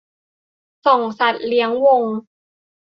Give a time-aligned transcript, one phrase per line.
[0.85, 2.01] ส่องสัตว์เลี้ยงวง